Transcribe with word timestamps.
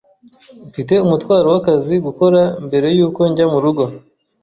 Mfite 0.69 0.93
umutwaro 1.05 1.47
w'akazi 1.53 1.95
gukora 2.05 2.41
mbere 2.67 2.87
yuko 2.97 3.21
njya 3.31 3.45
murugo. 3.53 3.83